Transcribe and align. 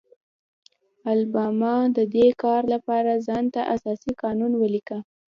الاباما 1.11 1.75
د 1.97 1.99
دې 2.15 2.27
کار 2.43 2.61
لپاره 2.73 3.23
ځان 3.27 3.45
ته 3.53 3.61
اساسي 3.75 4.11
قانون 4.21 4.51
ولیکه. 4.57 4.97